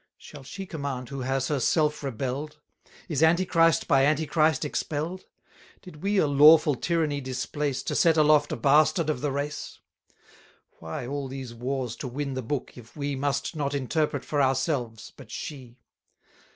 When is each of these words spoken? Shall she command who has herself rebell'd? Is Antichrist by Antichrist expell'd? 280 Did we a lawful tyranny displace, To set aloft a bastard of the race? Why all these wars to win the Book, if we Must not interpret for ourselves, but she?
Shall 0.17 0.41
she 0.41 0.65
command 0.65 1.09
who 1.09 1.19
has 1.21 1.47
herself 1.49 2.01
rebell'd? 2.01 2.57
Is 3.07 3.21
Antichrist 3.21 3.87
by 3.87 4.03
Antichrist 4.03 4.65
expell'd? 4.65 5.25
280 5.83 5.83
Did 5.91 6.01
we 6.01 6.17
a 6.17 6.25
lawful 6.25 6.73
tyranny 6.73 7.21
displace, 7.21 7.83
To 7.83 7.93
set 7.93 8.17
aloft 8.17 8.51
a 8.51 8.55
bastard 8.55 9.11
of 9.11 9.21
the 9.21 9.31
race? 9.31 9.77
Why 10.79 11.05
all 11.05 11.27
these 11.27 11.53
wars 11.53 11.95
to 11.97 12.07
win 12.07 12.33
the 12.33 12.41
Book, 12.41 12.75
if 12.79 12.97
we 12.97 13.15
Must 13.15 13.55
not 13.55 13.75
interpret 13.75 14.25
for 14.25 14.41
ourselves, 14.41 15.13
but 15.15 15.29
she? 15.29 15.77